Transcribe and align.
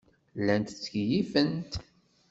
Llant 0.39 0.69
ttkeyyifent. 0.77 1.71